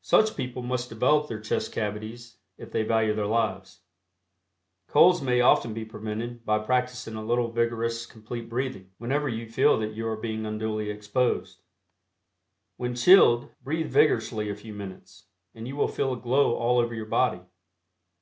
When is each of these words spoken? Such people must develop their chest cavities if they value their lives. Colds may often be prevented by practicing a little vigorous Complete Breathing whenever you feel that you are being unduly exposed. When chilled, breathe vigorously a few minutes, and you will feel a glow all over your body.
Such 0.00 0.34
people 0.34 0.62
must 0.62 0.88
develop 0.88 1.28
their 1.28 1.42
chest 1.42 1.72
cavities 1.72 2.38
if 2.56 2.72
they 2.72 2.84
value 2.84 3.12
their 3.12 3.26
lives. 3.26 3.82
Colds 4.86 5.20
may 5.20 5.42
often 5.42 5.74
be 5.74 5.84
prevented 5.84 6.42
by 6.46 6.58
practicing 6.60 7.16
a 7.16 7.22
little 7.22 7.50
vigorous 7.50 8.06
Complete 8.06 8.48
Breathing 8.48 8.90
whenever 8.96 9.28
you 9.28 9.46
feel 9.46 9.78
that 9.80 9.92
you 9.92 10.08
are 10.08 10.16
being 10.16 10.46
unduly 10.46 10.88
exposed. 10.88 11.60
When 12.78 12.94
chilled, 12.94 13.50
breathe 13.62 13.90
vigorously 13.92 14.48
a 14.48 14.54
few 14.56 14.72
minutes, 14.72 15.26
and 15.54 15.68
you 15.68 15.76
will 15.76 15.86
feel 15.88 16.14
a 16.14 16.16
glow 16.16 16.54
all 16.54 16.78
over 16.78 16.94
your 16.94 17.04
body. 17.04 17.40